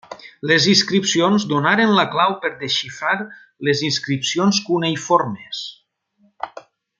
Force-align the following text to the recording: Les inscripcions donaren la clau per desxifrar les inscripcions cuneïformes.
Les 0.51 0.63
inscripcions 0.69 1.43
donaren 1.51 1.93
la 1.97 2.05
clau 2.15 2.33
per 2.45 2.51
desxifrar 2.63 3.13
les 3.69 3.85
inscripcions 3.91 4.63
cuneïformes. 4.71 5.63